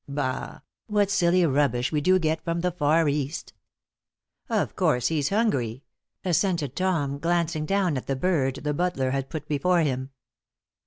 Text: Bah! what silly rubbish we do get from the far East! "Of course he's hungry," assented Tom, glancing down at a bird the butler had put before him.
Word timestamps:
Bah! 0.07 0.61
what 0.87 1.11
silly 1.11 1.45
rubbish 1.45 1.91
we 1.91 2.01
do 2.01 2.17
get 2.17 2.43
from 2.43 2.61
the 2.61 2.71
far 2.71 3.07
East! 3.07 3.53
"Of 4.49 4.75
course 4.75 5.09
he's 5.09 5.29
hungry," 5.29 5.83
assented 6.25 6.75
Tom, 6.75 7.19
glancing 7.19 7.67
down 7.67 7.97
at 7.97 8.09
a 8.09 8.15
bird 8.15 8.55
the 8.63 8.73
butler 8.73 9.11
had 9.11 9.29
put 9.29 9.47
before 9.47 9.81
him. 9.81 10.09